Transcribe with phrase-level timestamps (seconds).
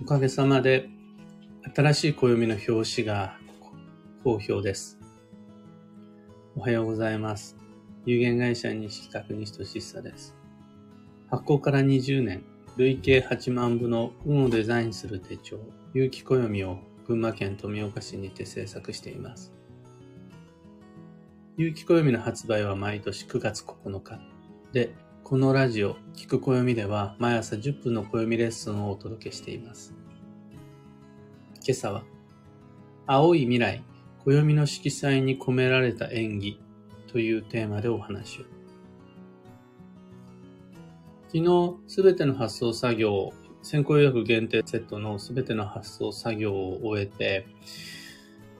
[0.00, 0.88] おかげさまで、
[1.74, 3.36] 新しい暦の表紙が
[4.24, 4.98] 好評です。
[6.56, 7.56] おはようございます。
[8.06, 10.34] 有限会社西企画西俊久です。
[11.30, 12.44] 発行から20年、
[12.78, 15.58] 累計8万部の運をデザインする手帳、
[15.92, 19.52] 有機暦を群馬県富岡市にて制作しています。
[21.58, 24.18] 有機暦の発売は毎年9月9日
[24.72, 24.94] で、
[25.34, 29.92] このラジオ、聞く暦では毎朝10分の暦レッスンをお届けしています。
[31.54, 32.04] 今朝は、
[33.08, 33.82] 青い未来、
[34.24, 36.60] 暦の色彩に込められた演技
[37.08, 38.44] というテーマでお話を。
[41.32, 47.48] 昨日、すべての発送作業、先行予約限定セットのすべての発送作業を終えて、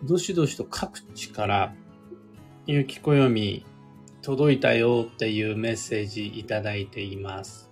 [0.03, 1.73] どしどしと各地から
[2.67, 3.65] ゆきこよみ
[4.25, 7.71] 届いたよっていうメッセージいただいています。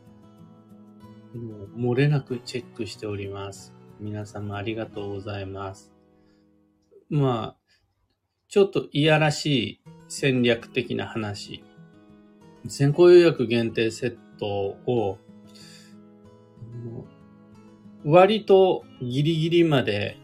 [1.35, 3.73] もう漏れなくチェックしております。
[4.01, 5.95] 皆様ありがとうございます。
[7.09, 7.75] まあ、
[8.49, 11.65] ちょっといやらしい戦略的な話。
[12.69, 15.17] 先行予約限定セットを
[18.05, 20.19] 割とギリギリまで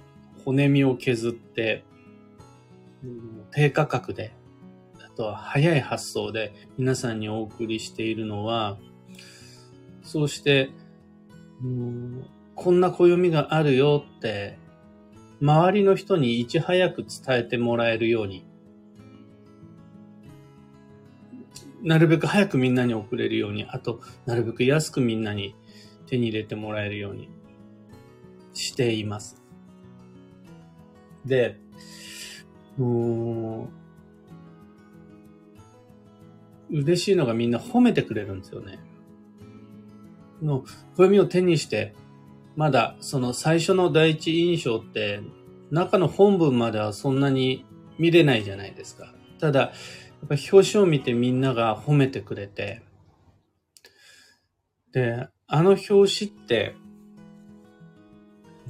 [0.44, 1.84] 骨身を削って
[3.50, 4.34] 低価格で
[5.18, 8.78] と早い発想で皆さんにお送りしているのは、
[10.02, 10.70] そうして、
[11.62, 12.24] うん
[12.54, 14.58] こんな暦があるよって、
[15.40, 18.46] 周りの人にいち早く伝えてもらえるように、
[21.82, 25.54] なるべく早くみんなに送れるように、あと、なるべく安くみんなに
[26.06, 27.28] 手に入れてもらえるように
[28.54, 29.40] しています。
[31.24, 31.60] で、
[32.76, 33.87] もう、
[36.70, 38.78] 嬉しいのがみんな褒めてくれるんですよね。
[40.42, 40.64] の
[40.96, 41.94] 暦を手にして、
[42.56, 45.20] まだその最初の第一印象って、
[45.70, 47.64] 中の本文まではそんなに
[47.98, 49.14] 見れないじゃないですか。
[49.40, 49.70] ただ、やっ
[50.28, 52.82] ぱ表紙を見てみんなが褒めてくれて、
[54.92, 56.06] で、あの表紙っ
[56.46, 56.74] て、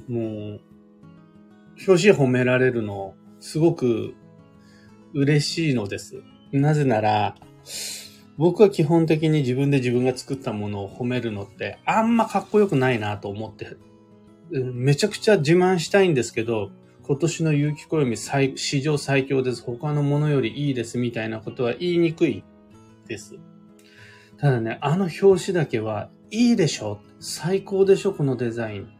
[0.07, 0.61] もう、
[1.87, 4.15] 表紙褒められるの、すごく
[5.13, 6.21] 嬉しいのです。
[6.51, 7.35] なぜなら、
[8.37, 13.77] 僕は基本的に自分で自分が作ったものを褒めるのってあんまかっこよくないなと思って、
[14.51, 16.71] めちゃくちゃ自慢したいんですけど、
[17.03, 18.15] 今年の有機暦
[18.55, 19.63] 史上最強です。
[19.63, 22.43] 他のものよりいいですみたいなことは言いにくい
[23.07, 23.35] です。
[24.37, 28.98] ただね、あの表紙だけはいいでしょ最高でしょこのデザイン。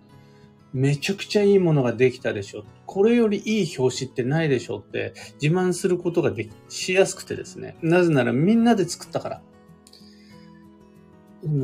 [0.73, 2.63] めちゃくちゃいいものができたでしょ。
[2.85, 7.77] これよりいい表紙ってないでしょって自慢することができ、しやすくてですね。
[7.81, 9.41] なぜならみんなで作ったから。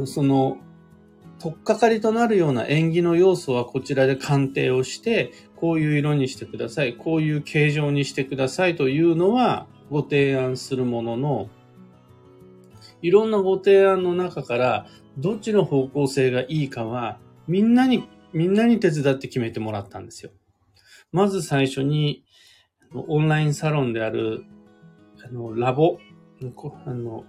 [0.06, 0.58] その、
[1.40, 11.50] とっかかりとなるような縁起の要素はこちらで鑑定をして、こういう色にしてください、こういう形状にしてくださいというのはご提案するものの、
[13.02, 14.88] いろんなご提案の中から
[15.18, 20.32] どっちの方向性がいいかはみんなにみんなに手伝って決めてもらったんですよ。
[21.14, 22.26] まず最初に、
[22.94, 24.44] オンラインサロンである、
[25.26, 26.00] あの、ラボ、
[26.86, 27.24] あの、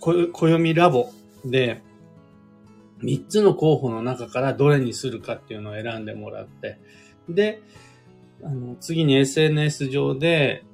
[0.00, 1.10] 暦ラボ
[1.44, 1.80] で、
[3.04, 6.80] 3つの候補の中からどれにするかっていうのを選んでもらって、
[7.28, 7.62] で、
[8.42, 10.64] あの、次に SNS 上で、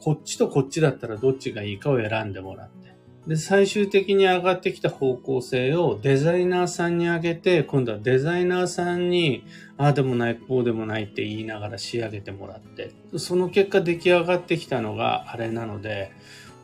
[0.00, 2.81] こっちとこっちだったらどっちがいいかを選んでもらって、
[3.26, 9.44] で、最終的に上がってきた方向性をデザイナーさんに上げて、今度はデザイナーさんに、
[9.78, 16.10] ああでもない、こうでもないって言いながら仕上げてもらって、その結果出来上がってきたのがあれなので、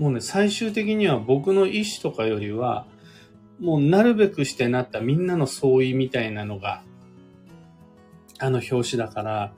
[0.00, 2.86] もうね、最終的には僕の意思とかよりは、
[3.60, 6.82] もうなるべくしてなったみんなの相違みたいなのが、
[8.40, 9.52] あの表紙だから、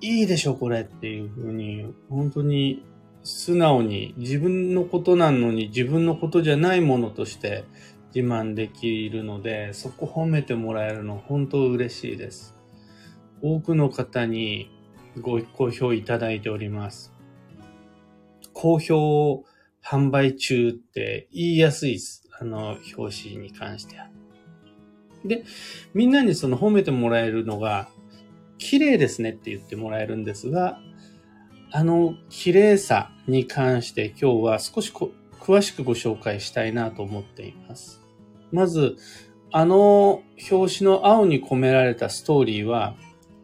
[0.00, 2.84] いいでしょ、これっていうふうに、本当に
[3.30, 7.66] 素直に自分のことなのに自分のことじゃないものとして
[8.14, 12.56] 自慢できるので、そこ褒めてもらえるの本当嬉しいです。
[13.42, 14.70] 多くの方に
[15.20, 17.12] ご好評いただいております。
[18.54, 19.44] 好評
[19.84, 22.26] 販売中って言いやすいです。
[22.40, 24.08] あの、表紙に関しては。
[25.26, 25.44] で、
[25.92, 27.90] みんなにその褒めてもらえるのが、
[28.56, 30.80] 綺麗ですねって言ってもらえるんですが、
[31.70, 38.00] あの綺麗さに関して今日は少し詳しくご紹介したいなと思っています。
[38.52, 38.96] まず、
[39.50, 42.94] あの表紙の青に込められたストーリーは、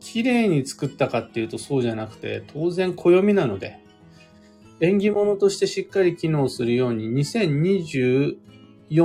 [0.00, 3.78] 綺麗に作ったかっていうとそうじゃなくて、当然暦なので、
[4.80, 8.36] 縁起物としてしっかり機能するように2024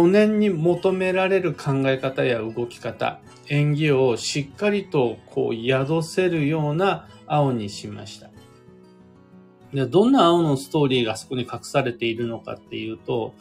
[0.07, 8.28] 年に求められる考え方や動き方、演技をしっかりとこう宿せるような青にしました。
[9.73, 13.35] でどんな青のストーリーがそこに隠されているのかっていうと、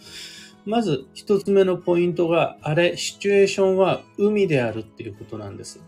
[0.66, 5.80] まず一つ目のポイントが、あれ、シチュエーションは海であるっていうことなんです。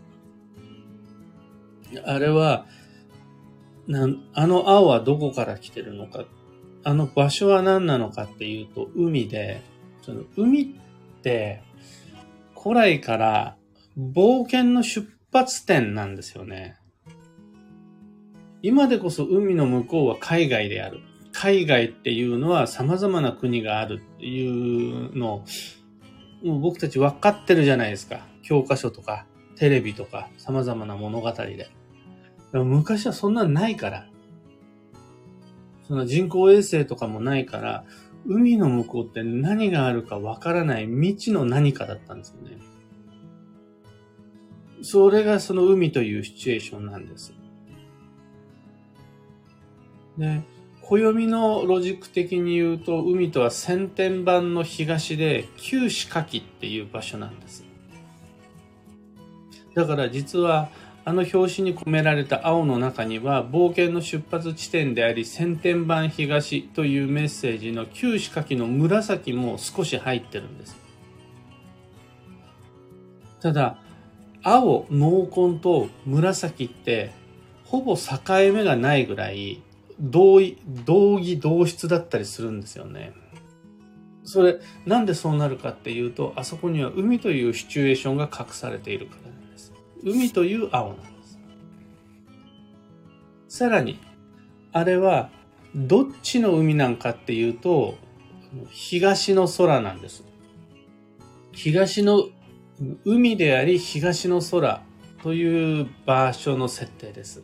[2.03, 2.65] あれは、
[3.87, 6.25] なんあの青はどこから来てるのか、
[6.83, 9.61] あの場所は何なのかっていうと、海で、
[10.01, 10.65] その海っ
[11.21, 11.61] て、
[12.59, 13.57] 古来から
[13.97, 16.77] 冒険の出発点なんですよね。
[18.63, 21.01] 今でこそ海の向こうは海外である。
[21.33, 25.45] 海外っていうのは様々な国があるっていうのを、
[26.43, 28.27] もう僕たち分かってるじゃないですか。
[28.43, 29.25] 教科書とか、
[29.55, 31.69] テレビとか、様々な物語で。
[32.53, 34.07] 昔はそんなんないから。
[35.87, 37.85] その人工衛星とかもないから、
[38.25, 42.57] 海の向こうって何があるかわからない未知の何かだったんですよね。
[44.83, 47.33] それがその海というシチュエーションなんです。
[50.17, 50.41] で、
[50.81, 57.65] 暦のロジック的に言うと、海とは先天版の東で、旧歯火器っていう場所なんです。
[59.73, 60.69] だから実は、
[61.03, 70.77] あの表紙に込められた青の中には、冒険の出発地点であり、先天版東というメッセージの旧歯火器の紫も少し入ってるんです。
[73.41, 73.77] ただ、
[74.43, 77.11] 青、濃紺と紫って、
[77.65, 79.61] ほぼ境目がないぐらい、
[80.01, 83.13] 同意、同義同質だったりするんですよね。
[84.23, 89.73] それ、なんでそうなるかっていうと、あそこには海というシチュエーションが隠されているからなんです。
[90.03, 91.39] 海という青なんです。
[93.47, 93.99] さらに、
[94.71, 95.29] あれは、
[95.75, 97.97] どっちの海なんかっていうと、
[98.69, 100.23] 東の空なんです。
[101.53, 102.25] 東の
[103.05, 104.81] 海であり東の空
[105.21, 107.43] という場所の設定です。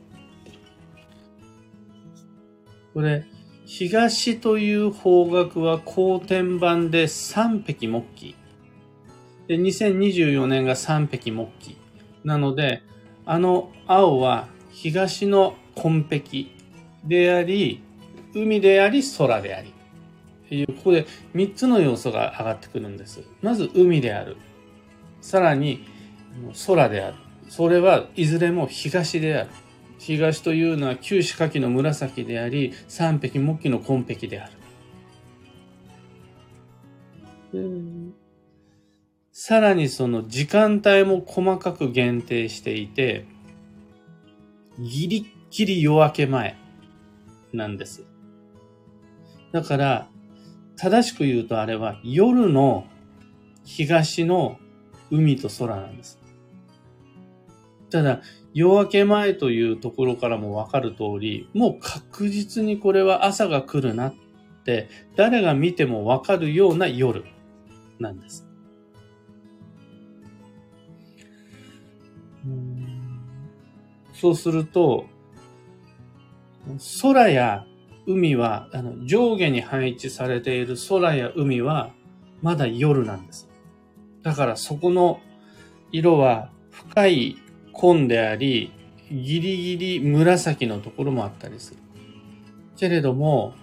[2.98, 3.26] これ、
[3.68, 8.36] 東という方角は後天版で三匹木器。
[9.48, 11.78] で、2024年が三匹木器。
[12.24, 12.82] なので、
[13.24, 16.48] あの青は東の紺壁
[17.04, 17.84] であり、
[18.34, 20.66] 海であり、空であり。
[20.66, 21.06] ここで
[21.36, 23.22] 3つの要素が上がってくるんです。
[23.44, 24.38] まず海である。
[25.22, 25.86] さらに
[26.66, 27.18] 空である。
[27.48, 29.50] それはいずれも東である。
[29.98, 34.50] 東というのは旧歯火器の紫であり、三匹木器の紺壁であ
[37.54, 38.14] る。
[39.32, 43.26] さらにその時間帯も細かく限定していて、
[44.80, 46.58] ギリッギリ夜明け前
[47.54, 48.04] なんです。
[49.52, 50.10] だから、
[50.76, 52.86] 正しく言うとあれは夜の
[53.64, 54.60] 東の
[55.10, 56.20] 海と空なんです。
[57.90, 58.22] ただ、
[58.58, 64.16] 夜明け前というところからもわかる通り、もう確実にこれは朝が来るなっ
[64.66, 67.24] て、誰が見てもわかるような夜
[68.00, 68.48] なんです。
[74.14, 75.06] そうすると、
[77.04, 77.64] 空や
[78.08, 81.92] 海は、あの上下に配置されている空や海は、
[82.42, 83.48] まだ夜なんです。
[84.24, 85.20] だからそこの
[85.92, 87.38] 色は深い
[87.78, 88.72] 紺であり、
[89.12, 91.78] ギリギリ紫のところもあったりする。
[92.76, 93.54] けれども、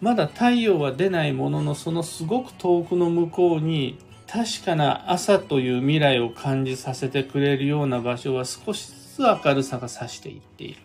[0.00, 10.80] まだ太陽は出ないものの、そのすごく遠くの向こうに、確かな朝という未来を感じさせてくれるような場所は少しずつ明るさが差していっている。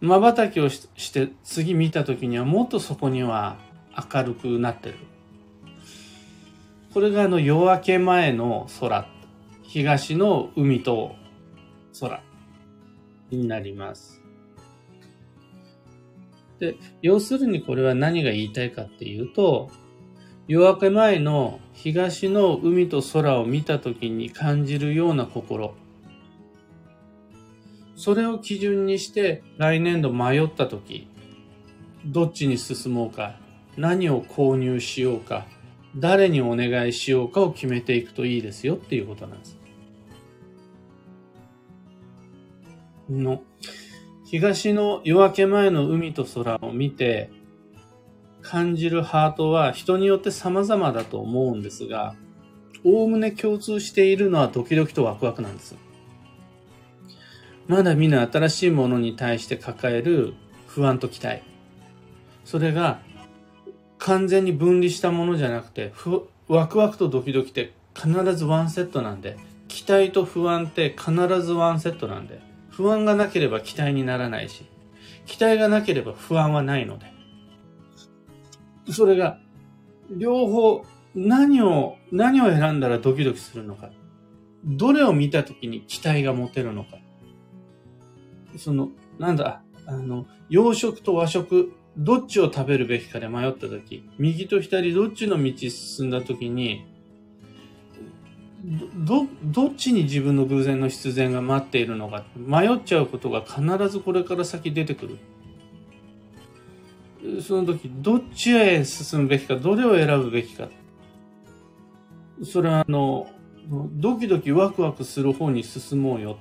[0.00, 3.56] 瞬きをして次見た時にはもっとそこには
[4.12, 4.96] 明るくなってる。
[6.92, 9.06] これがあの夜明け前の空
[9.68, 11.14] 東の海と
[12.00, 12.22] 空
[13.30, 14.22] になります。
[16.58, 19.70] で、要するにこれは何が言いたいかっていうと、
[20.48, 25.74] 夜明け前の東の海と空を見た時に感じるような心。
[27.96, 31.08] それを基準にして来年度迷った時、
[32.04, 33.36] どっちに進もうか、
[33.76, 35.46] 何を購入しようか、
[35.96, 39.55] 誰にお願いしようかを決めていくといいですよっていうことなんです。
[43.10, 43.42] の、
[44.24, 47.30] 東の夜明け前の海と空を見て
[48.42, 52.14] 感じるハートは人によって様々だと思うんですが、
[52.84, 55.76] おおむね共通しているのはドキドキとワクワクなんです。
[57.66, 60.34] まだ見ぬ新しいものに対して抱える
[60.66, 61.42] 不安と期待。
[62.44, 63.00] それが
[63.98, 69.36] 完全に分離したものじゃなくて、ふワクワクとドキドキって必ずワンセットなんで、
[69.66, 72.40] 期待と不安って必ずワンセットなんで、
[72.76, 74.66] 不安がなければ期待にならないし、
[75.24, 77.06] 期待がなければ不安はないので。
[78.92, 79.40] それが、
[80.10, 83.90] 両方、何を、何を選んだらドキドキするのか。
[84.62, 86.98] どれを見たときに期待が持てるのか。
[88.58, 96.84] その、なんだ、あの、洋食と和食、どっちを食べるべきかで迷ったとき、右と左どっちの道進んだときに、
[98.66, 105.18] ど、どっちに自分の偶然の必然が待っているのか、迷っちゃうことが必ずこれから先出てくる。
[107.42, 110.68] その時、どっちへ進むべきか、どれを選ぶべきか。
[112.42, 113.28] それはあの、
[113.68, 116.38] ドキドキワクワクする方に進もうよ。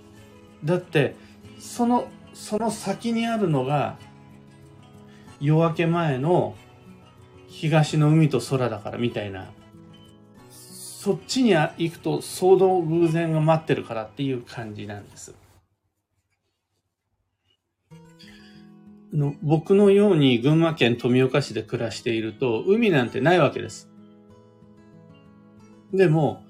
[0.63, 1.15] だって、
[1.59, 3.97] その、その先にあるのが、
[5.39, 6.55] 夜明け前の
[7.47, 9.51] 東の海と空だからみたいな。
[11.05, 15.35] そっちに行くと騒動偶然が待ってるからっていう感じなんです。
[19.13, 23.87] の僕のように群馬県富岡市で暮らしていると海なんてないわけです。
[25.93, 26.41] でも、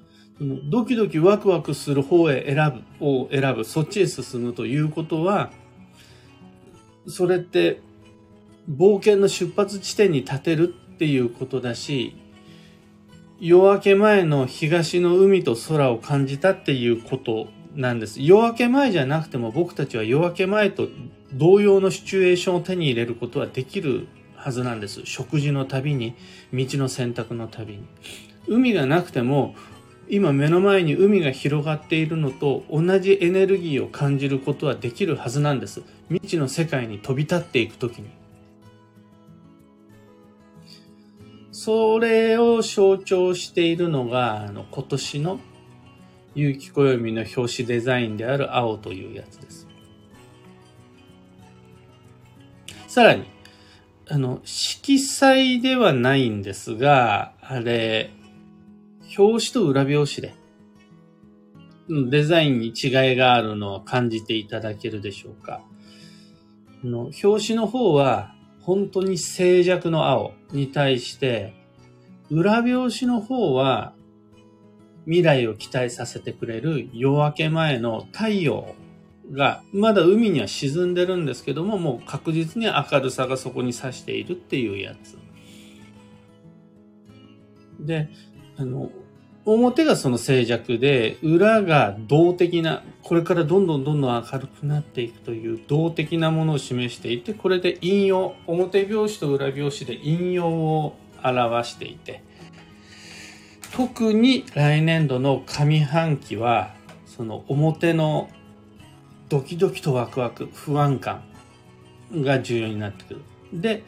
[0.71, 5.51] ドキドキワクワクする方へ選ぶ、を選ぶ、そっちへ進むということは、
[7.07, 7.81] それって
[8.69, 12.15] 冒険の出発地点に立てるっていうことだし、
[13.39, 18.21] 夜明け前の東の海と空を感じたっていうことなんです。
[18.21, 20.87] 夜明け前じゃなくても僕たちは夜明け前と
[21.33, 25.01] 同様のシチュエーションを手に入れることはできるはずなんです。
[25.03, 26.15] 食事の旅に、
[26.53, 27.83] 道の選択の旅に。
[28.47, 29.53] 海がなくても
[30.07, 35.81] 今目の前に海が広がっているのと同じエネルギーを感じることはできるはずなんです。
[36.09, 38.07] 未知の世界に飛び立っていくときに。
[41.65, 45.39] それを象徴しているのが、あの、今年の
[46.35, 49.67] 有機暦の表紙デザインである青というやつです。
[52.87, 53.23] さらに、
[54.07, 58.11] あの、色彩ではないんですが、あれ、
[59.17, 65.63] 表紙と裏表紙で、デザインに違いがあるのを感じていただけるでしょうか。
[66.83, 68.34] の表紙の方は、
[68.65, 71.53] 本当に静寂の青に対して、
[72.31, 73.93] 裏表紙の方は、
[75.05, 78.73] 未来を期待させてくれる夜明け前の太陽
[79.31, 85.19] が、まだ海には沈んでるんですけども、もう確実に明るさがそこに差しているっていうやつ。
[87.79, 88.09] で、
[88.57, 88.89] あの、
[89.45, 102.23] 表がその静寂で、裏が動的な、これからどんどんどんどん明るくなっていくという動的なものを示していて、これで引用、表拍子と裏拍子で引用を表していて、
[103.75, 106.73] 特に来年度の上半期は、
[107.05, 108.29] その表の
[109.29, 111.23] ドキドキとワクワク、不安感
[112.13, 113.21] が重要になってくる。
[113.53, 113.83] で、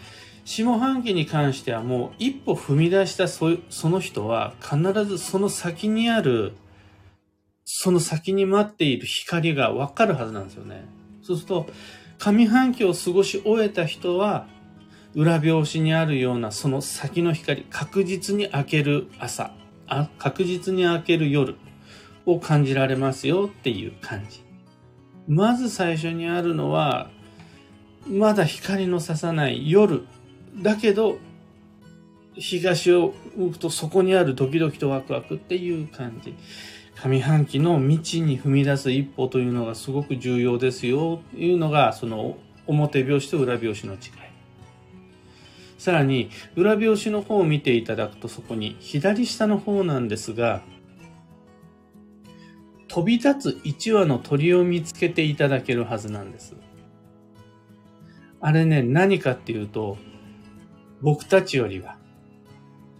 [0.47, 3.49] 下半期に関してはもう一歩踏み出したそ
[3.89, 6.53] の人は必ずその先にある、
[7.65, 10.85] その先に待っている光がわかるはずなんですよね。
[11.21, 11.67] そうすると、
[12.17, 14.47] 上半期を過ごし終えた人は、
[15.13, 19.51] 裏表紙にあるようなその先の光、確実に明ける朝、
[19.85, 21.57] あ確実に明ける夜
[22.25, 24.45] を感じられますよっていう感じ。
[25.27, 27.09] まず最初にあるのは、
[28.07, 30.07] まだ光の差さない夜
[30.59, 31.19] だけど、
[32.35, 36.35] 東を向くとそこにあるドキドキとワクワクっていう感じ。
[36.95, 43.99] 上半期の未知に踏み出す一歩というのがすごく重要ですよというのが、その表拍子と裏拍子の違い。
[45.77, 50.61] さらに、裏拍子の方を見ていただくとそこに左下の方なんですが、
[52.87, 56.55] 飛び立つ1羽の鳥を見つけていただけるはずなんです。
[58.41, 59.97] あれね、何かっていうと、
[61.01, 61.97] 僕たちよりは、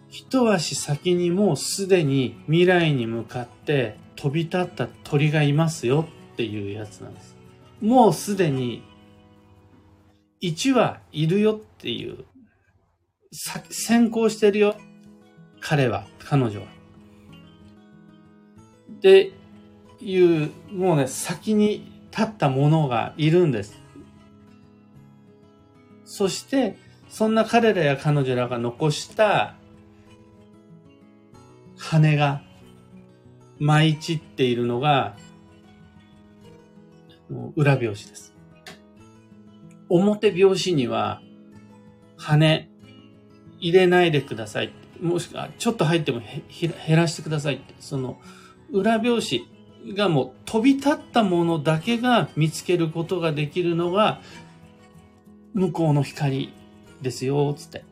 [0.09, 7.35] 一足先にもうすでに未来に向かって飛び立った鳥がいますよっていうやつなんです。
[7.81, 8.83] もうすでに
[10.41, 12.25] 1羽いるよっていう、
[13.31, 14.75] 先行してるよ。
[15.59, 16.67] 彼は、彼女は。
[18.91, 19.33] って
[19.99, 23.79] いう、もうね、先に立ったものがいるんです。
[26.05, 26.77] そして、
[27.17, 29.55] そんな彼らや彼女らが残した
[31.75, 32.43] 羽が
[33.57, 35.17] 舞い散っているのが
[37.55, 38.35] 裏拍子です。
[39.89, 41.23] 表拍子には
[42.17, 42.69] 羽
[43.59, 44.71] 入れないでください。
[45.01, 47.59] もしくは、ちょっと入っても減らしてください。
[47.79, 48.21] その、
[48.71, 49.39] 裏表
[49.83, 54.21] 紙がもう飛び立ったものだけが見つけることができるのが、
[55.55, 56.53] 向こうの光
[57.01, 57.85] ですよ、つって。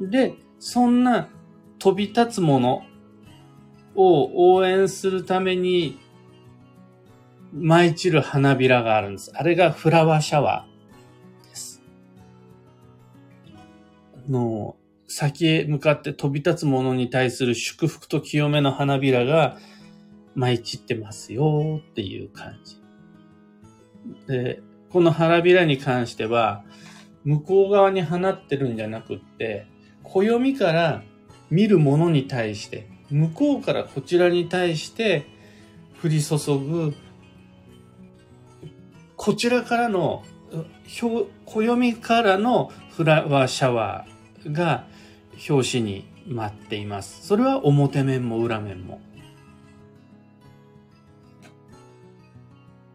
[0.00, 1.28] で、そんな
[1.78, 2.82] 飛び立つもの
[3.94, 5.98] を応援するために
[7.52, 9.32] 舞い散る花びらがあるんです。
[9.34, 11.82] あれがフラワーシャワーです。
[14.28, 19.58] の、先へ向かって飛び立つものに対する祝福と清めの花びらが
[20.36, 22.80] 舞い散ってますよっていう感じ。
[24.28, 26.64] で、この花びらに関しては、
[27.24, 29.66] 向こう側に放ってるんじゃなくって、
[30.02, 31.02] 暦から
[31.50, 35.26] 見るものに対して、向こうからこちらに対して
[36.02, 36.94] 降り注ぐ
[39.22, 40.24] こちらからの、
[41.44, 44.86] 暦からのフラワーシャワーが
[45.46, 47.26] 表紙に待っています。
[47.26, 49.02] それは表面も裏面も。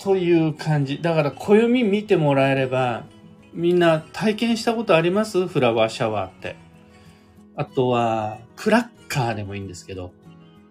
[0.05, 1.01] という感じ。
[1.01, 3.05] だから暦見てもらえれば、
[3.53, 5.47] みんな体験したことあります？
[5.47, 6.55] フラワーシャワーって。
[7.55, 10.13] あとは、クラッカーでもいいんですけど、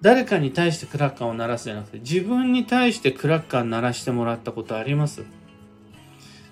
[0.00, 5.24] 誰かに対してクラッカーを鳴らすじゃなくて、自分に対してクラッカー鳴らしてもらったことあります？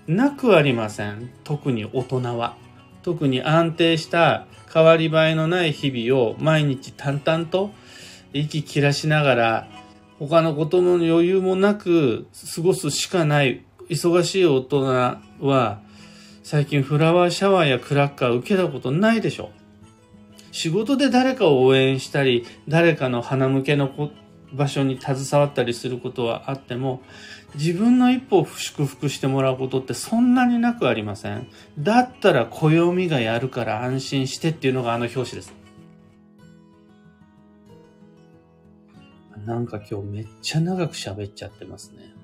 [0.08, 1.30] なくありません。
[1.44, 2.56] 特に大人は。
[3.04, 7.70] 特に安定した変わり映えのない日々を毎日淡々と
[8.32, 9.68] 息切らしながら
[10.28, 15.80] 他のことの余裕もなく過ごすしかない忙しい大人は
[16.44, 19.50] 最近フラワーシャワーやクラッカー受けたことないでしょ
[20.52, 23.90] 仕事で誰かを応援したり誰かの花向けの
[24.52, 27.02] 場所に携わったりすることはあっても
[27.56, 31.48] 自分の一歩を祝福してもらうことってそんなになくありません。
[31.78, 35.61] だったら暦がやるから安心してっていうのがあの表紙です。
[39.46, 42.14] なんか今日めっちゃ長く喋っちゃってますね。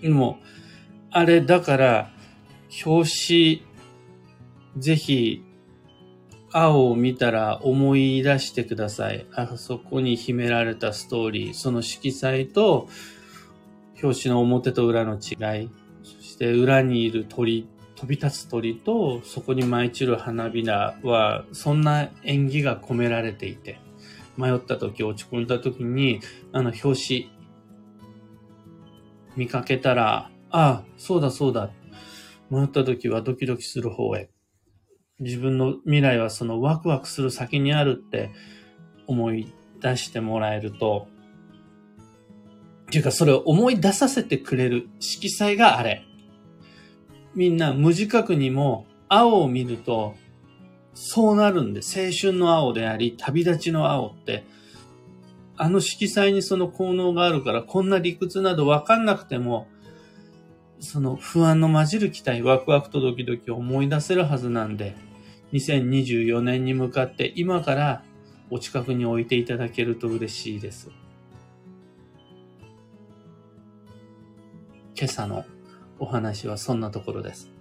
[0.00, 0.38] でも、
[1.10, 2.10] あれだから、
[2.84, 3.62] 表紙、
[4.76, 5.42] ぜひ、
[6.50, 9.26] 青を見たら思い出してください。
[9.34, 12.88] あそこに秘められたストーリー、その色彩と、
[14.02, 15.70] 表紙の表と裏の違い、
[16.02, 23.80] そして裏にいる鳥、飛び立つ鳥とそこに舞い散る花びらは、そんな縁起が込められていて、
[24.38, 26.20] 迷った時、落ち込んだ時に、
[26.52, 27.30] あの表紙、
[29.36, 31.70] 見かけたら、ああ、そうだそうだ。
[32.48, 34.30] 迷った時はドキドキする方へ。
[35.18, 38.30] 自分の未来はそのワクワクする先にあるって
[39.08, 41.08] 思い出してもらえると、
[42.86, 46.04] っていうかそれを思い出させてくれる色彩があれ。
[47.34, 50.14] みんな無自覚にも青を見ると
[51.00, 54.44] そうなるんで、青春の青であり、旅立ちの青って、
[55.56, 59.68] あの色彩にその効能があるから、こんな理屈などわかんなくても、
[60.80, 64.96] その不安の混じる期待、ワクワクとドキドキを思い出せるはずなんで、
[65.52, 68.02] 2024年に向かって今から
[68.50, 70.90] お近くに置いていただけると嬉しいです。
[74.96, 75.44] 今朝の
[76.00, 77.57] お話はそんなところです。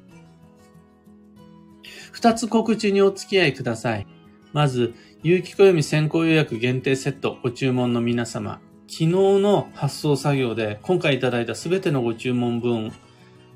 [2.17, 4.07] 二つ告知にお付き合いください。
[4.51, 12.91] まず、有機暦先行予約限定セットご注文の皆様、昨日の発送作業で今回いただいたすべてのご注文分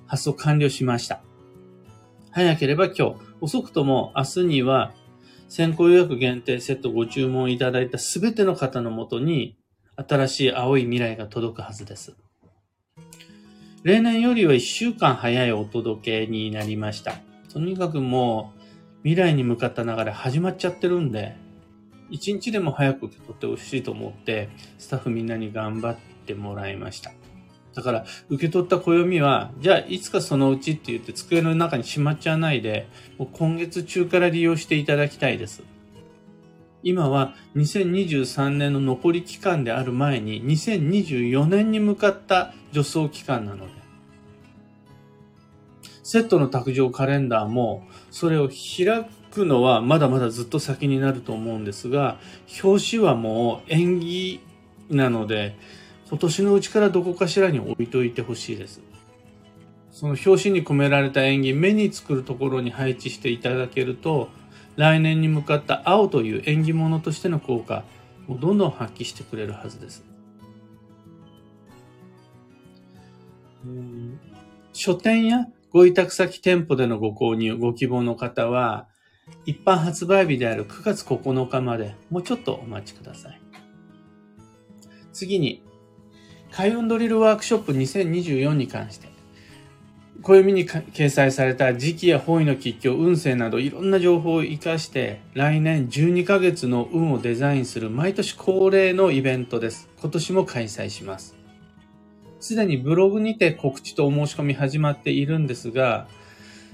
[0.06, 1.22] 発送完了しました。
[2.30, 4.94] 早ければ今日、遅くとも明日には
[5.50, 9.58] 先行予約限定セットご注文いただいたすべての方のもとに
[9.96, 12.16] 新しい青い未来が届くはずです。
[13.82, 17.31] 例年よりは1週間早いお届けになりました。
[17.54, 18.62] とにかくもう
[19.04, 21.36] 未来に向かった流れ始まっちゃってるんで、
[22.10, 27.12] 一日でも早く受け取ってほしいと思って、スタッフみんなに頑張ってもらいました。
[27.74, 32.88] だから、受け取った暦は、じゃあいつかそのうちって言って机の中にしまっちゃわないで、
[33.18, 35.64] もう今月中から利用していただきたいです。
[36.84, 43.81] 今は2023年の残り期間である前に2024年に向かった助走期間なので、
[46.12, 52.20] セットの卓上カレンダーもそれを開くのはまだまだずっと先になると思うんですが、
[52.62, 54.42] 表紙はもう縁起
[54.90, 55.56] なので、
[56.10, 58.82] 今年のうちからどこかしらに置いといてほしいです。
[59.94, 64.28] その表紙に込められた縁起、目に作るところに配置していただけると、
[64.76, 67.86] 来年に向かった青という縁起物としての効果
[68.28, 70.04] をどんどん発揮してくれるはずです。
[74.74, 78.88] 書店やご委託先店舗でのご購入、ご希望の方は、
[79.46, 83.42] 一般発売日である9月9日までもうちょっとお待ちください。
[85.14, 85.64] 次に、
[86.52, 89.08] 開運ドリルワークショップ2024に関して、
[90.22, 99.90] 暦に掲載された時期や方位の吉凶、運勢などいろんな情報を活かして、来年12ヶ月の運をデザインする毎年恒例のイベントです。
[100.02, 101.41] 今年も開催します。
[102.42, 106.08] すでにブログにて告知とお申し込み始まっているんですが、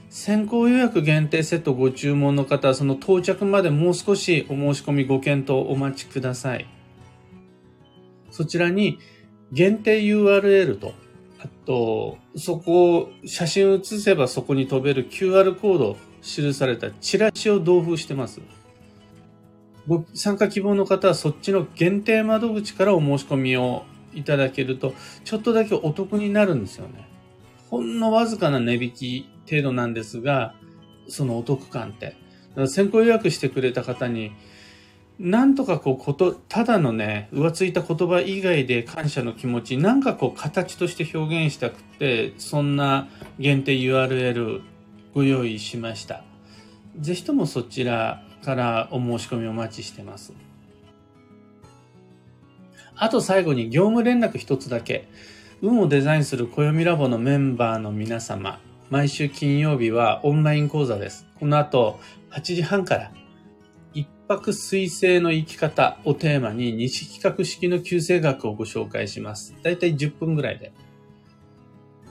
[0.09, 6.65] 先行予約限定セットご注文の方はその到着までもう少しお申し込みご検討お待ちください。
[8.31, 8.97] そちらに
[9.51, 10.93] 限定 URL と、
[11.39, 18.41] あと、そこを写真写せばそこに飛べる QR コード記されたチラシを同封してます。
[19.85, 23.83] ご参加希望の方はそっちの限定窓口からお申し込みを
[24.17, 27.07] いただけると、ちょっとだけお得になるんですよね。
[27.69, 30.55] ほんのわずかな値引き程度なんですが、
[31.07, 32.05] そのお得感って。
[32.05, 34.31] だから先行予約してくれた方に、
[35.19, 43.07] なんとかこうこと、ただのね、浮ついた言葉以外で感謝の気持ち、なんかこう形として表現したくて、そんな
[43.39, 44.61] 限定 URL
[45.13, 46.23] ご用意しました。
[46.99, 50.46] ぜひともそちらからお申し込みお待ちしてます。
[52.99, 55.07] あと最後に業務連絡一つだけ。
[55.61, 61.27] 運をデザインする暦ラボのメンバーの皆様、毎週金曜日はオンライン講座です。
[61.39, 61.99] この後、
[62.31, 63.11] 8時半から
[63.93, 69.55] 一泊水星の生き方をテーマに西企画式の旧星学をご紹介します。
[69.63, 70.71] だいたい10分ぐらいで。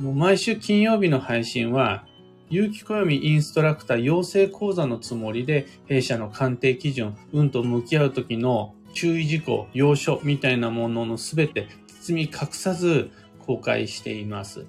[0.01, 2.05] もう毎週金曜日の配信は、
[2.49, 11.69] 有機暦インストラクター養成講座のつもりで、弊社の鑑定基準、運と向き合う時の注意事項、要所みたいなもののすべて
[12.01, 14.65] 包み隠さず公開しています。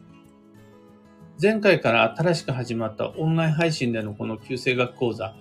[1.42, 5.34] 前回から新しく始まったオンライン配信でのこの旧星学講座、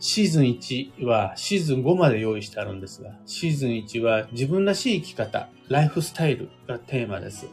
[0.00, 7.46] シーズン1はシーズン5まで用意してあるんですが、シーズン1は自分らしい生き方、ライフスタイルがテーマです。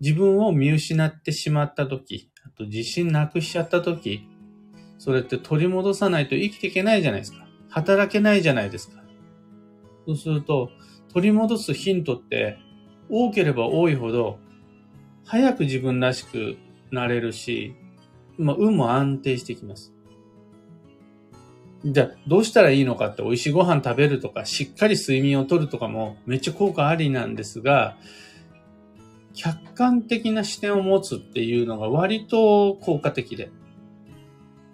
[0.00, 4.26] 自分を見失ってしまった時、あと自信なくしちゃった時、
[4.98, 7.46] それって取り戻さないと生きていけないじゃないですか。
[7.68, 8.98] 働けないじゃないですか。
[10.08, 10.70] そうすると、
[11.12, 12.56] 取り戻すヒントって
[13.10, 14.38] 多ければ多いほど、
[15.26, 16.56] 早く自分らしく
[16.90, 17.74] なれるし、
[18.38, 19.92] まあ、運も安定してきます。
[21.84, 27.98] じゃあ、どうしたらいいのかって美味しいご飯食べるとか、しっかり睡眠をとるとかもめっちゃ効果ありなんですが、
[29.34, 33.50] 客観的な視点を持つっていうのが割と効果的で、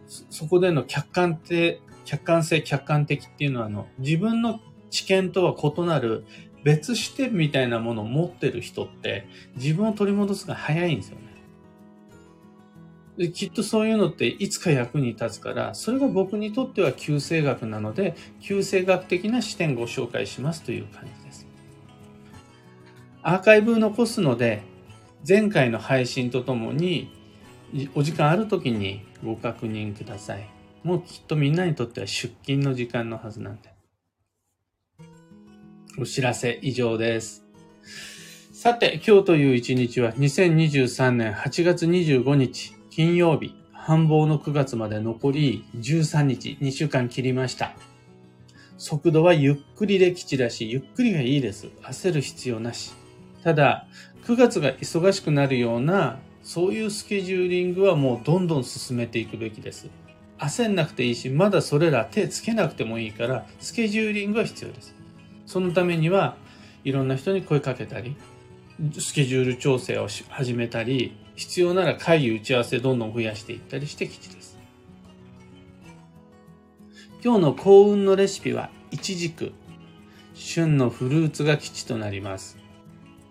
[0.06, 4.60] そこでの客観性、客観性、客観的っていうのは、あの、自分の
[4.94, 6.24] 知見とは異なる
[6.62, 9.26] 別視点みたいなものを持ってる人って、
[9.56, 11.24] 自分を取り戻すが早いんですよね。
[13.18, 21.46] できっとそういうのっていつか役に立つから、それが僕にとっては旧星学なので、旧星学的な視点をご紹介しますという感じです。
[23.22, 24.62] アーカイブ残すので、
[25.26, 27.10] 前回の配信とともに、
[27.96, 30.48] お時間ある時にご確認ください。
[30.84, 33.73] もうきっとみんなにとっては出勤の時間のはずなんで。
[35.96, 37.44] お知らせ以上です。
[38.52, 47.76] さて、今日という一日は2023年8月25日金曜日、繁忙の9月まで残り13日、2週間切りました。
[48.76, 51.68] 速度はゆっくりで基地だし、ゆっくりがいいです。
[51.82, 52.92] 焦る必要なし。
[53.44, 53.86] ただ、
[54.24, 59.88] 9月が忙しくなるような、そういうスケジューリングはもうどんどん進めていくべきです。
[60.38, 65.03] 焦んなくていいし、まだそれら手つけなくてもいいから、スケジューリングは必要です。
[65.54, 66.36] そのためには、
[66.82, 68.16] いろんな人に声かけたり、
[68.98, 74.58] スケジュール調整を始めたり、必要なら会議打ち合わせどんどん増やしていったりして吉です。
[77.22, 79.52] 今日の幸運のレシピは、いちじく。
[80.34, 82.58] 旬のフルーツが吉となります。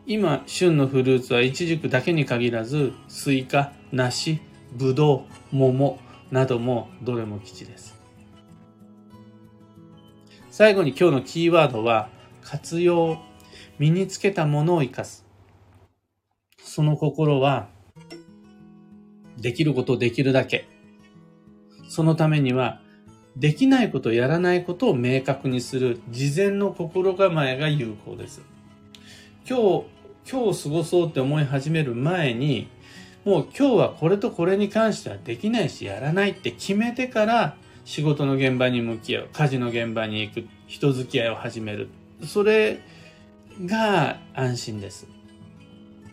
[0.07, 4.39] 今、旬のフルーツはイチジクだけに限らず、スイカ、梨、
[4.71, 5.99] ぶどう、桃
[6.31, 7.92] などもどれも吉です。
[10.55, 12.09] 最後に今日のキーワードは、
[12.43, 13.17] 活用、
[13.79, 15.25] 身につけたものを生かす。
[16.59, 17.69] その心は、
[19.35, 20.67] できることできるだけ。
[21.89, 22.81] そのためには、
[23.35, 28.43] できないこと、やらないことを明確にする事前の心構えが有効です。
[29.49, 29.85] 今日、
[30.31, 32.67] 今日過ごそうって思い始める前に、
[33.25, 41.89] もう今日はこれとこれに関してはできないしやらないって決めてから仕事の現場に向き合う、家事の現場に行く、人付き合いを始める。
[42.25, 42.79] それ
[43.65, 45.07] が安心です。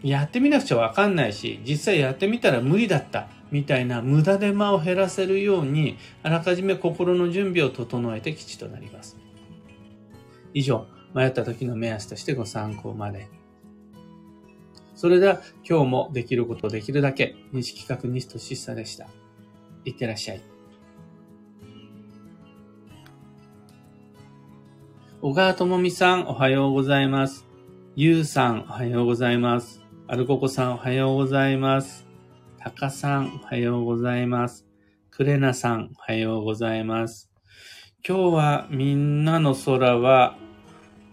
[0.02, 3.28] やってみなくちゃわかんないし、実際やってみたら無理だった。
[3.50, 9.16] みたいな無駄手間を減らせるように、あらかじめ心の準備を整えて基地となります。
[10.54, 13.28] 以上、迷った時の目安としてご参考まで。
[14.94, 19.08] それでは今日もできることできるだけ、西企画西としさでした。
[19.84, 20.42] いってらっしゃい。
[25.22, 27.46] 小川智美さん、おはようございます。
[27.94, 29.82] ゆうさん、おはようございます。
[30.08, 32.06] アルココさん、おはようございます。
[32.58, 34.66] タカさん、おはようございます。
[35.10, 37.30] クレナさん、おはようございます。
[38.02, 40.38] 今日はみんなの空は、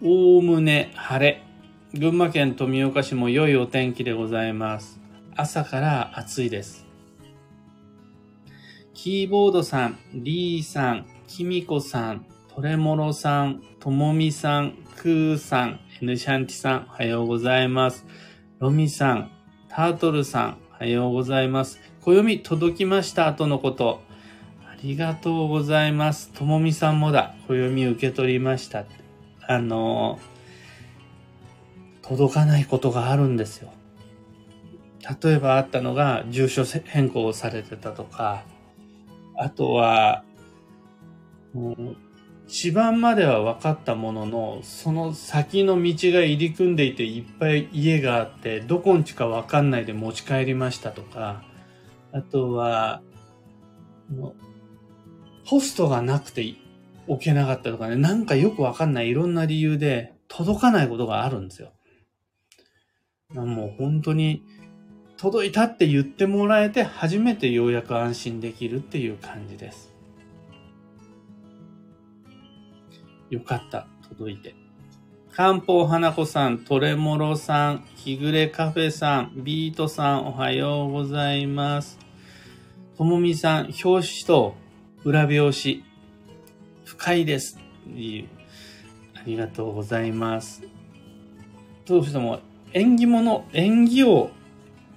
[0.02, 1.42] おおむね晴れ。
[1.92, 4.98] 群馬県富岡市も良いお天気でございます。
[5.36, 6.86] 朝から暑いです。
[8.94, 12.24] キーボードさん、リーさん、キミコさん、
[12.58, 18.04] トレモロさん、ともみさん、クーさん、エヌシャンティさん、おはようございます。
[18.58, 19.30] ロミさん、
[19.68, 21.78] タートルさん、おはようございます。
[22.00, 24.02] 暦届きましたとのこと。
[24.66, 26.32] ありがとうございます。
[26.32, 27.36] ともみさんもだ。
[27.46, 28.86] 暦受け取りました。
[29.46, 30.18] あの
[32.02, 33.72] 届かないことがあるんですよ。
[35.22, 38.42] 例えばあったのが、住所変更をされてたとか、
[39.36, 40.24] あとは、
[41.54, 41.96] もう、
[42.48, 51.44] 地盤までは分かったものの、その先の道が入り組んでいていっぱい家があって、どこんちか分かんないで持ち帰りましたとか、
[52.10, 53.02] あとは、
[55.44, 56.54] ホストがなくて
[57.06, 61.72] 置けなかったとかね、なんかよく分かんないいろんな理由で届かないことがあるんですよ。
[63.34, 64.42] もう本当に
[65.18, 69.97] 届いたって言ってもらえて初めてようやく安心できるっていう感じです。
[73.30, 73.86] よかった。
[74.08, 74.54] 届いて。
[75.32, 81.98] 漢方花子さん、トレモロさん、日暮れカフェさん、ビートさん、おはようございます。
[82.96, 84.56] ともみさん、表紙と
[85.04, 85.84] 裏表紙、
[86.84, 87.60] 深いです。
[87.86, 90.62] ありがとうございます。
[91.86, 92.40] どうしても
[92.72, 94.30] 縁起物、縁起を、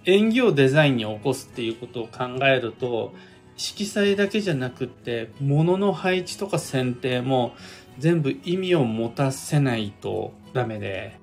[0.06, 3.13] 縁起をデザインに起こすっていうことを考えると、
[3.56, 7.54] 色彩だけじゃなくって、物の配置とか選定も
[8.02, 11.20] 全部意味を持たせないとダメで、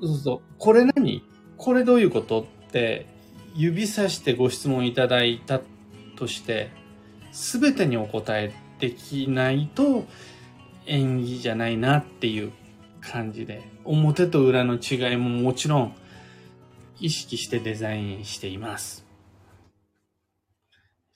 [0.00, 1.22] そうそう、これ何？
[1.56, 2.42] これどういうこと？
[2.42, 3.06] って
[3.54, 5.60] 指さしてご質問いただいた
[6.16, 6.70] として、
[7.32, 10.06] すべてにお答えできないと
[10.86, 12.52] 演技じゃないなっていう
[13.00, 15.94] 感じで、表と裏の違いももちろん
[17.00, 19.01] 意識してデザインしています。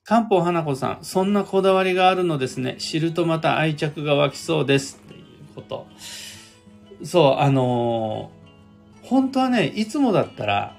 [0.06, 2.76] 漢方花子さん、そんなこだわりがあるのですね。
[2.78, 5.00] 知るとまた愛着が湧きそうです。
[5.04, 5.24] っていう
[5.56, 5.88] こと。
[7.02, 10.76] そう、あのー、本当はね、いつもだったら、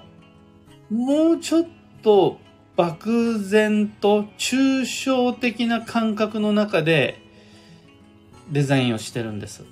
[0.90, 1.66] もうちょっ
[2.04, 2.40] と
[2.78, 7.22] 漠然と抽象的な感覚の中で
[8.50, 9.66] デザインをしてるんです。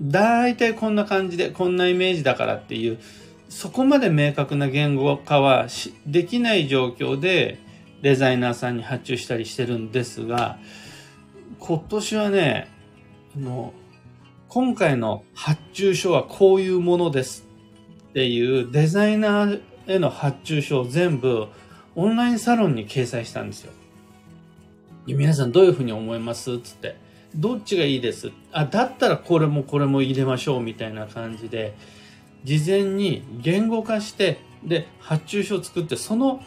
[0.00, 2.98] 大体こんな感じで、こんなイメージだからっていう、
[3.50, 5.66] そこまで明確な言語化は
[6.06, 7.58] できない状況で
[8.04, 10.58] デザイナーさんに発注したりしてるんですが、
[11.58, 12.68] 今年はね、
[13.34, 13.72] あの、
[14.48, 17.48] 今回の発注書はこういうものです
[18.10, 21.46] っていうデザイナーへの発注書を全部
[21.96, 23.72] オンラインサロンに掲載したんですよ。
[25.06, 26.96] 皆さんどういうふうに思いますつって。
[27.34, 28.32] どっちがいいです？
[28.52, 31.74] あ、だったらこれもこれも入れましょうみたいな感じで、
[32.44, 36.42] 事前に言語化して、で、発注書を作って、その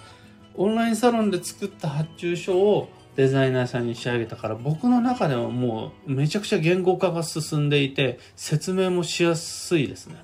[0.57, 10.15] オンラインサロンで作った発注書をデザイナーさんに仕上げたから、僕の中ではもうめちゃくちゃ言語化が進んでいて、説明もしやすいですね。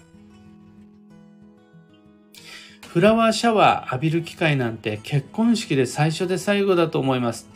[2.88, 7.50] フラワーシャワー浴びる機会なんて結婚式で最初で最後だと思います。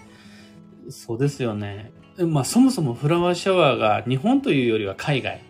[0.89, 1.91] そうですよね。
[2.17, 5.41] まあそもそもフラワーシャワーが日本というよりは海外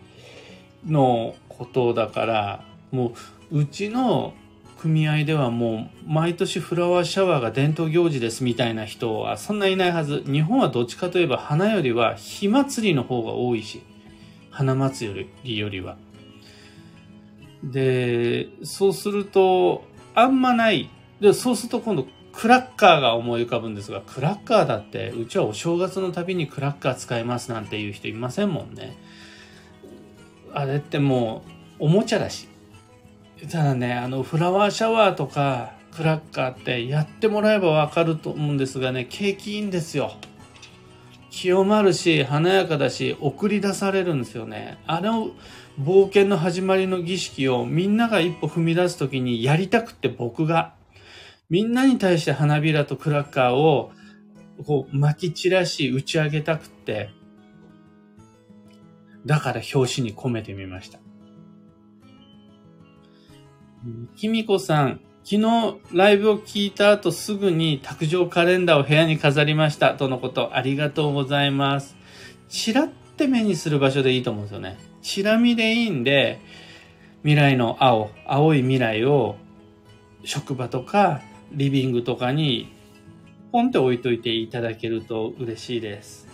[0.86, 3.14] のことだから、も
[3.50, 4.34] ううちの
[4.78, 10.22] 組合ではもう毎年フラワーシャワーが伝統行事ですみたいな人はそんないないはず。
[10.24, 13.82] 日本はどっちかといえば花よりは火祭りの方が多いし、
[14.50, 15.96] 花祭りよりは。
[17.62, 20.88] で、そうすると、あんまない。
[21.20, 28.96] で、そうすると今度クラッカーが思い浮かぶんですが、クラッカーだって、うちはお正月のたびにクラッカー使いますなんていう人いませんもんね。
[30.54, 31.42] あれっても
[31.80, 32.48] う、おもちゃだし。
[33.46, 40.12] ただね、あの、フラワーシャワーとか、クラッカーってやってもらえばわかると思うんですがね、景気いいんですよ。
[41.30, 44.78] 清まるし、華やかだし、送り出されるんですよね。
[44.86, 45.30] あの
[45.80, 50.74] 冒険の始まりの儀式をみんなが一歩踏み出すときにやりたくって僕が、
[51.48, 53.92] みんなに対して花びらとクラッカーを
[54.66, 57.10] こう巻き散らし打ち上げたくって、
[59.24, 60.98] だから表紙に込めてみました。
[64.16, 71.96] きみこさん、昨日ライブを聞いた後すぐに卓上カレンダーを部屋に飾りましたとのことありがとうございます。
[72.48, 74.78] チラって目にする場所でいいと思うんですよね。
[75.02, 76.40] チラ見でいいんで、
[77.22, 79.36] 未来の青、青い未来を
[80.24, 81.20] 職場とか
[81.52, 82.72] リビングとかに
[83.52, 86.26] ポンって置いといていただけると嬉しいです。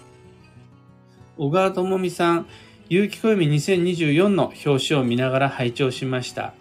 [1.37, 2.47] 小川智美さん、
[2.89, 6.55] 有機暦2024の表紙を見ながら拝聴しました。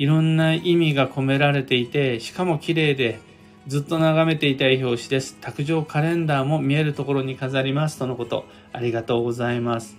[0.00, 3.20] いろんな意味が込められていて、しかも綺麗で、
[3.66, 5.36] ずっと眺めていたい表紙です。
[5.42, 7.98] 卓上カレンダーも見えるところに飾ります。
[7.98, 8.46] とのこと。
[8.72, 9.98] ありがとうございます。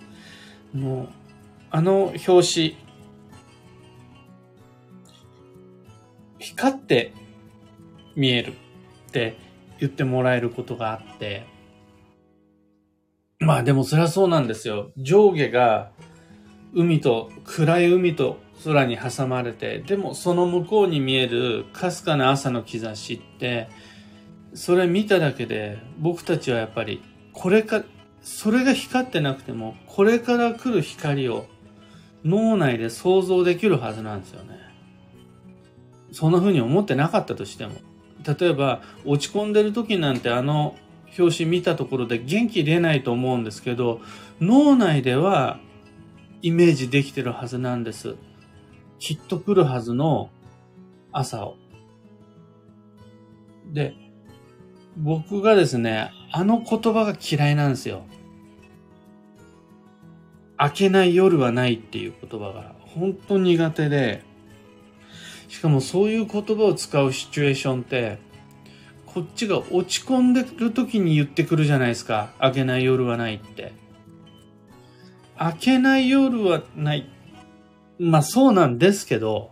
[0.73, 1.09] もう、
[1.69, 2.77] あの表紙、
[6.39, 7.13] 光って
[8.15, 9.37] 見えるって
[9.79, 11.45] 言ってもらえることがあって、
[13.37, 14.89] まあでもそりゃそうなんですよ。
[14.97, 15.91] 上下が
[16.73, 23.69] 海と、暗い海と空に挟まれて、でもその向こうに見えるかすかな朝の兆しって、
[24.53, 27.01] それ見ただけで僕たちはやっぱり
[27.33, 27.83] これか、
[28.21, 31.47] それが光ってなくても、これから来る光を
[32.23, 34.59] 脳内で想像できるはずなんですよね。
[36.11, 37.73] そんな風に思ってなかったとしても。
[38.39, 40.75] 例えば、落ち込んでる時なんてあの
[41.17, 44.01] 表紙見たところで元気出ないと思うんですけど、
[44.39, 45.59] 脳内では
[46.41, 48.15] イメージできてるはずなんです。
[48.99, 50.29] きっと来るはずの
[51.11, 51.57] 朝を。
[53.71, 53.93] で、
[54.97, 58.03] 僕がですね、あの言葉が嫌いなんですよ。
[60.59, 64.23] 明けない夜はないっていう言葉が本当苦手で、
[65.47, 68.19] しかもそういう言葉を使うシチュエーションって、
[69.05, 72.31] こっちが落ち込んでる時に言ってくるじゃないですか。
[72.41, 73.73] 明けない夜はないって。
[75.43, 77.09] 明けない夜はない。
[77.97, 79.51] まあそうなんですけど、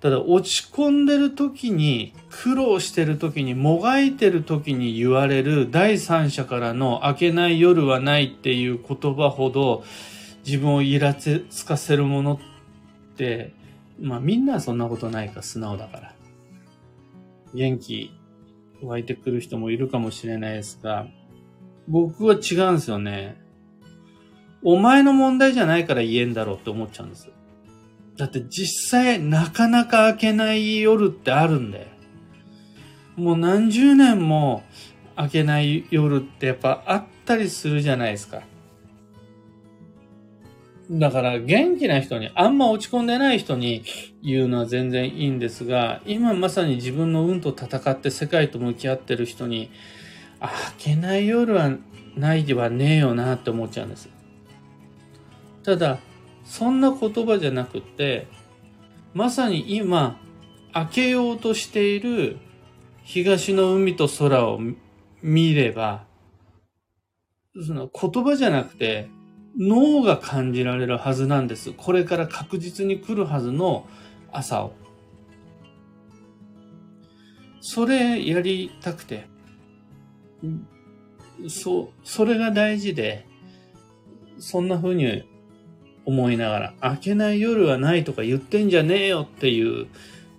[0.00, 9.84] ただ落ち込んでる時に、苦労してる時に、もがいてる時に言われる第三者からの明けない夜はないっていう言葉ほど
[10.46, 12.38] 自分をイラつかせるものっ
[13.16, 13.52] て、
[14.00, 16.14] まあみんなそんなことないか素直だから。
[17.54, 18.12] 元気
[18.82, 21.08] 湧いてくる人もいるかもしれないですが、
[21.88, 23.45] 僕は違うんですよね。
[24.68, 27.30] お前の問題じゃないから言えんだろうって思っちゃうんです。
[28.16, 31.86] だって実際なかなか開けない夜ってあるんで。
[33.14, 34.64] もう何十年も
[35.14, 38.42] 開けない夜ってやっぱあったりするじゃないですか。
[40.90, 43.84] だから元気な人に、あんま落ち込んでない人に
[44.20, 49.70] 言うのは全然いいんですが、今まさに自分の運と戦って世界と向き合ってる人に、
[50.40, 51.70] 開けない夜は
[52.16, 54.15] ないではねえよなって思っちゃうんです。
[55.66, 55.98] ただ、
[56.44, 58.28] そんな言葉じゃなくて、
[59.14, 60.20] まさに今、
[60.72, 62.36] 開けようとしている
[63.02, 64.60] 東の海と空を
[65.22, 66.04] 見れば、
[67.66, 69.08] その言葉じゃなくて、
[69.58, 71.72] 脳が感じられるはずなんです。
[71.72, 73.88] これから確実に来るはずの
[74.30, 74.72] 朝を。
[77.60, 79.26] それやりたくて、
[81.48, 83.26] そう、それが大事で、
[84.38, 85.24] そんな風に
[86.06, 89.88] 思いながら、明けない夜はないとか言ってんじゃねえよっていう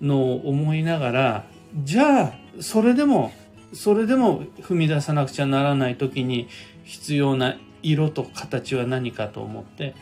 [0.02, 1.44] のを思いながら、
[1.84, 3.32] じゃあ、それでも、
[3.74, 6.48] それでも踏み出さなくちゃならない時に
[6.86, 9.94] 必要な色と形は何かと思って、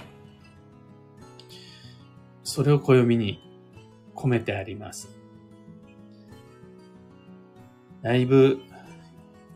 [2.43, 3.41] それを暦に
[4.13, 5.10] 込めてあります。
[8.04, 8.62] だいぶ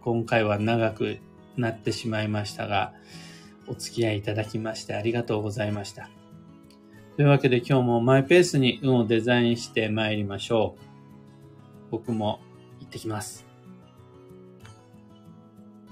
[0.02, 1.20] 今回は長く
[1.56, 2.94] なってしまいましたが、
[3.70, 6.10] お付き合いいただきましてありがとうございました。
[7.16, 10.82] というわけで今日もマイペースに運をデザインして参りましょう。
[11.92, 12.40] 僕も
[12.80, 13.49] 行ってきます。